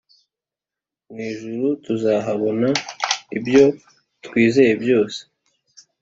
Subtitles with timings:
[1.11, 2.69] Mw' ijuru tuzahabona
[3.37, 3.63] ibyo
[4.25, 5.19] twizeye byose.